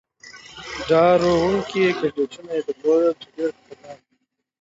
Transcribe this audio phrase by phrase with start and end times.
[0.87, 4.09] ډار و ر و نکي کږلېچونه يې درلودل، چې ډېر خطرناک ول.